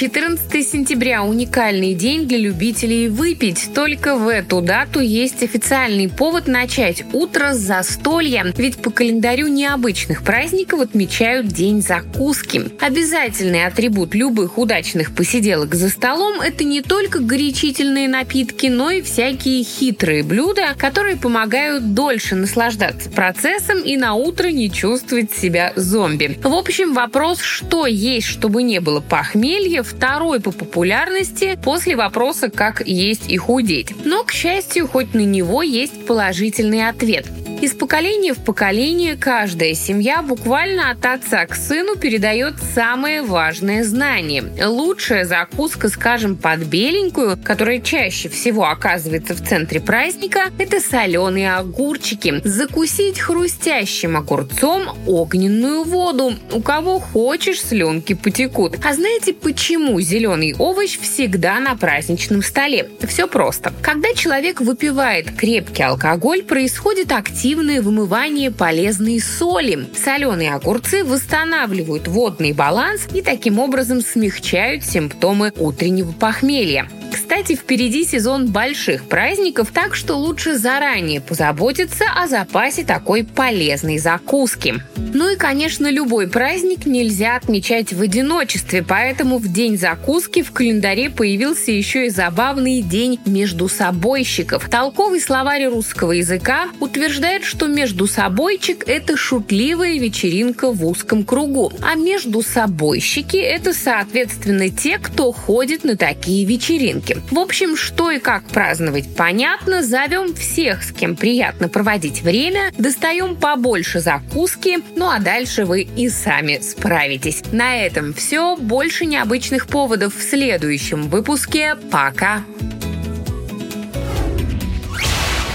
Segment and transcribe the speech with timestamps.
[0.00, 3.68] 14 сентября– уникальный день для любителей выпить.
[3.74, 10.22] Только в эту дату есть официальный повод начать утро с застолья, ведь по календарю необычных
[10.22, 12.62] праздников отмечают День закуски.
[12.80, 19.62] Обязательный атрибут любых удачных посиделок за столом– это не только горячительные напитки, но и всякие
[19.62, 26.38] хитрые блюда, которые помогают дольше наслаждаться процессом и на утро не чувствовать себя зомби.
[26.42, 32.86] В общем, вопрос, что есть, чтобы не было похмелья, второй по популярности после вопроса «как
[32.86, 33.94] есть и худеть».
[34.04, 37.26] Но, к счастью, хоть на него есть положительный ответ–
[37.60, 44.44] из поколения в поколение каждая семья буквально от отца к сыну передает самое важное знание.
[44.66, 52.40] Лучшая закуска, скажем, под беленькую, которая чаще всего оказывается в центре праздника, это соленые огурчики.
[52.44, 56.32] Закусить хрустящим огурцом огненную воду.
[56.52, 58.78] У кого хочешь, слюнки потекут.
[58.82, 62.88] А знаете, почему зеленый овощ всегда на праздничном столе?
[63.06, 63.74] Все просто.
[63.82, 69.88] Когда человек выпивает крепкий алкоголь, происходит активность активное вымывание полезной соли.
[69.96, 76.88] Соленые огурцы восстанавливают водный баланс и таким образом смягчают симптомы утреннего похмелья.
[77.30, 84.82] Кстати, впереди сезон больших праздников, так что лучше заранее позаботиться о запасе такой полезной закуски.
[84.96, 91.08] Ну и, конечно, любой праздник нельзя отмечать в одиночестве, поэтому в день закуски в календаре
[91.08, 94.68] появился еще и забавный день между собойщиков.
[94.68, 101.94] Толковый словарь русского языка утверждает, что между собойчик– это шутливая вечеринка в узком кругу, а
[101.94, 107.19] между собойщики– это, соответственно, те, кто ходит на такие вечеринки.
[107.30, 113.36] В общем, что и как праздновать понятно, зовем всех, с кем приятно проводить время, достаем
[113.36, 117.42] побольше закуски, ну а дальше вы и сами справитесь.
[117.52, 118.56] На этом все.
[118.56, 121.76] Больше необычных поводов в следующем выпуске.
[121.90, 122.44] Пока!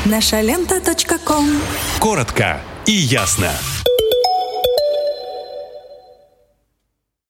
[0.05, 0.79] Наша лента.
[1.99, 3.51] Коротко и ясно.